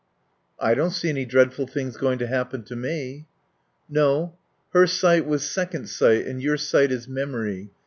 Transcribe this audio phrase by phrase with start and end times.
[0.59, 3.27] "I don't see any dreadful things going to happen to me."
[3.87, 4.35] "No.
[4.73, 7.69] Her sight was second sight; and your sight is memory.